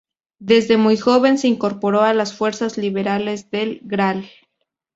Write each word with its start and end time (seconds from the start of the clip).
Desde 0.39 0.77
muy 0.77 0.97
joven 0.97 1.37
se 1.37 1.47
incorporó 1.47 2.01
a 2.01 2.15
las 2.15 2.35
fuerzas 2.35 2.75
liberales 2.79 3.51
del 3.51 3.81
Gral. 3.83 4.27